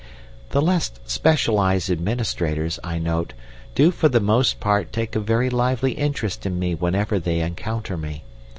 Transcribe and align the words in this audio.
"The 0.49 0.63
less 0.63 0.89
specialised 1.05 1.87
administrators, 1.91 2.79
I 2.83 2.97
note, 2.97 3.33
do 3.75 3.91
for 3.91 4.09
the 4.09 4.19
most 4.19 4.59
part 4.59 4.91
take 4.91 5.15
a 5.15 5.19
very 5.19 5.51
lively 5.51 5.91
interest 5.91 6.43
in 6.47 6.57
me 6.57 6.73
whenever 6.73 7.19
they 7.19 7.41
encounter 7.41 7.97
me. 7.97 8.23